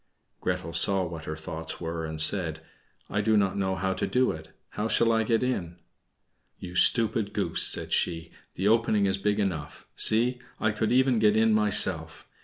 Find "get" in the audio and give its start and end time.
5.21-5.43, 11.19-11.37